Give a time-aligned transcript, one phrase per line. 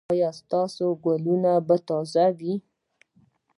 [0.13, 2.53] ایا ستاسو ګلونه به تازه وي؟